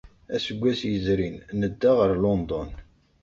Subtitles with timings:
[0.35, 2.69] Aseggas yezrin, nedda ɣer London.